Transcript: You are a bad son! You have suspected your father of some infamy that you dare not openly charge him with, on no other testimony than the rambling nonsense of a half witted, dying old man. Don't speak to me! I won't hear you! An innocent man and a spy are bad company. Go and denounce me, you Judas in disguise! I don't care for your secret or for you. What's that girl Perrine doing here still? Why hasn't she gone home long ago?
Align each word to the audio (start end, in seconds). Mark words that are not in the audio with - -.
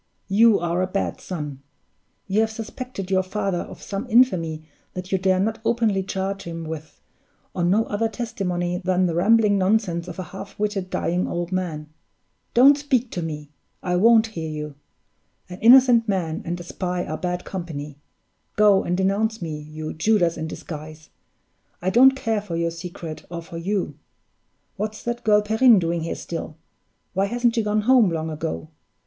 You 0.29 0.59
are 0.59 0.81
a 0.81 0.87
bad 0.87 1.21
son! 1.21 1.61
You 2.25 2.39
have 2.41 2.49
suspected 2.49 3.11
your 3.11 3.21
father 3.21 3.59
of 3.59 3.83
some 3.83 4.09
infamy 4.09 4.63
that 4.95 5.11
you 5.11 5.19
dare 5.19 5.39
not 5.39 5.59
openly 5.63 6.01
charge 6.01 6.41
him 6.41 6.63
with, 6.63 6.99
on 7.53 7.69
no 7.69 7.85
other 7.85 8.09
testimony 8.09 8.81
than 8.83 9.05
the 9.05 9.13
rambling 9.13 9.59
nonsense 9.59 10.07
of 10.07 10.17
a 10.17 10.23
half 10.33 10.57
witted, 10.57 10.89
dying 10.89 11.27
old 11.27 11.51
man. 11.51 11.87
Don't 12.55 12.79
speak 12.79 13.11
to 13.11 13.21
me! 13.21 13.51
I 13.83 13.95
won't 13.95 14.25
hear 14.25 14.49
you! 14.49 14.73
An 15.49 15.59
innocent 15.59 16.07
man 16.09 16.41
and 16.45 16.59
a 16.59 16.63
spy 16.63 17.05
are 17.05 17.15
bad 17.15 17.45
company. 17.45 17.99
Go 18.55 18.83
and 18.83 18.97
denounce 18.97 19.39
me, 19.39 19.59
you 19.59 19.93
Judas 19.93 20.35
in 20.35 20.47
disguise! 20.47 21.11
I 21.79 21.91
don't 21.91 22.15
care 22.15 22.41
for 22.41 22.55
your 22.55 22.71
secret 22.71 23.23
or 23.29 23.43
for 23.43 23.57
you. 23.59 23.99
What's 24.77 25.03
that 25.03 25.23
girl 25.23 25.43
Perrine 25.43 25.77
doing 25.77 26.01
here 26.01 26.15
still? 26.15 26.57
Why 27.13 27.25
hasn't 27.25 27.53
she 27.53 27.61
gone 27.61 27.81
home 27.81 28.09
long 28.09 28.31
ago? 28.31 28.69